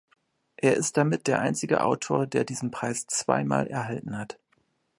[0.57, 4.39] Er ist damit der einzige Autor, der diesen Preis zweimal erhalten hat.